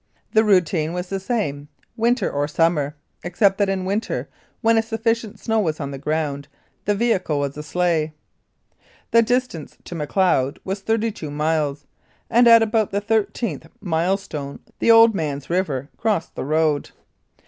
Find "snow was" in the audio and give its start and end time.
5.39-5.79